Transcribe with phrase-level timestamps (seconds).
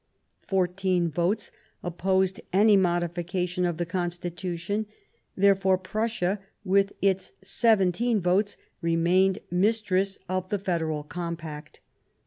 [0.41, 1.51] Fourteen votes
[1.83, 4.87] opposed any modification of the Constitution;
[5.35, 11.81] therefore Prussia, with its seventeen votes, remained mistress of the Federal Compact.